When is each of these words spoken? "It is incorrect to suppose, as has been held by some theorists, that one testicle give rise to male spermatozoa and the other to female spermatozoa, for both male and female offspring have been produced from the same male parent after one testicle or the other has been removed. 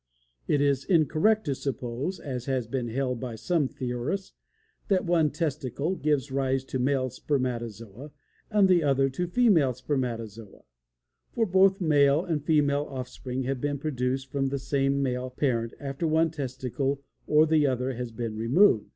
"It 0.47 0.61
is 0.61 0.83
incorrect 0.83 1.45
to 1.45 1.53
suppose, 1.53 2.19
as 2.19 2.45
has 2.45 2.65
been 2.65 2.87
held 2.87 3.19
by 3.19 3.35
some 3.35 3.67
theorists, 3.67 4.33
that 4.87 5.05
one 5.05 5.29
testicle 5.29 5.93
give 5.95 6.31
rise 6.31 6.63
to 6.63 6.79
male 6.79 7.11
spermatozoa 7.11 8.09
and 8.49 8.67
the 8.67 8.81
other 8.81 9.09
to 9.11 9.27
female 9.27 9.73
spermatozoa, 9.73 10.63
for 11.33 11.45
both 11.45 11.79
male 11.79 12.25
and 12.25 12.43
female 12.43 12.87
offspring 12.89 13.43
have 13.43 13.61
been 13.61 13.77
produced 13.77 14.31
from 14.31 14.47
the 14.47 14.57
same 14.57 15.03
male 15.03 15.29
parent 15.29 15.75
after 15.79 16.07
one 16.07 16.31
testicle 16.31 17.03
or 17.27 17.45
the 17.45 17.67
other 17.67 17.93
has 17.93 18.11
been 18.11 18.35
removed. 18.35 18.89